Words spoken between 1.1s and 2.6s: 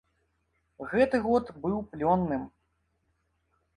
год быў плённым.